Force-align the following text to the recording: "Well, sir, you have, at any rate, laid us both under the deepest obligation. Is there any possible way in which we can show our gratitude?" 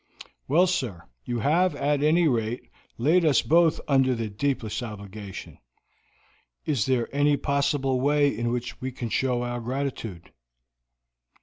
"Well, 0.47 0.65
sir, 0.65 1.03
you 1.25 1.41
have, 1.41 1.75
at 1.75 2.01
any 2.01 2.27
rate, 2.27 2.71
laid 2.97 3.23
us 3.23 3.43
both 3.43 3.79
under 3.87 4.15
the 4.15 4.29
deepest 4.31 4.81
obligation. 4.81 5.59
Is 6.65 6.87
there 6.87 7.07
any 7.15 7.37
possible 7.37 8.01
way 8.01 8.35
in 8.35 8.49
which 8.51 8.81
we 8.81 8.91
can 8.91 9.09
show 9.09 9.43
our 9.43 9.59
gratitude?" 9.61 10.33